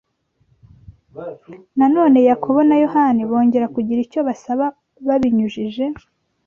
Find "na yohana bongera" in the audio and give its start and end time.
2.69-3.67